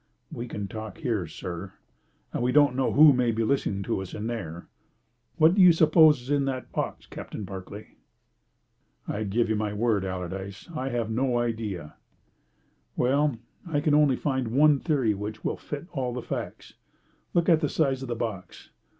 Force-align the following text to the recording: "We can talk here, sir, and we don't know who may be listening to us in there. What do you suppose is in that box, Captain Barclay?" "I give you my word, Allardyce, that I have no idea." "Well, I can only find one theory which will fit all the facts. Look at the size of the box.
"We 0.31 0.47
can 0.47 0.67
talk 0.67 0.97
here, 0.97 1.27
sir, 1.27 1.73
and 2.33 2.41
we 2.41 2.51
don't 2.51 2.75
know 2.75 2.91
who 2.91 3.13
may 3.13 3.29
be 3.31 3.43
listening 3.43 3.83
to 3.83 4.01
us 4.01 4.15
in 4.15 4.25
there. 4.25 4.65
What 5.35 5.53
do 5.53 5.61
you 5.61 5.71
suppose 5.71 6.23
is 6.23 6.31
in 6.31 6.45
that 6.45 6.71
box, 6.71 7.05
Captain 7.05 7.43
Barclay?" 7.43 7.89
"I 9.07 9.25
give 9.25 9.47
you 9.47 9.55
my 9.55 9.73
word, 9.73 10.03
Allardyce, 10.03 10.65
that 10.65 10.75
I 10.79 10.89
have 10.89 11.11
no 11.11 11.37
idea." 11.37 11.97
"Well, 12.95 13.37
I 13.69 13.79
can 13.79 13.93
only 13.93 14.15
find 14.15 14.47
one 14.47 14.79
theory 14.79 15.13
which 15.13 15.43
will 15.45 15.55
fit 15.57 15.85
all 15.91 16.15
the 16.15 16.23
facts. 16.23 16.73
Look 17.35 17.47
at 17.47 17.59
the 17.59 17.69
size 17.69 18.01
of 18.01 18.07
the 18.07 18.15
box. 18.15 18.71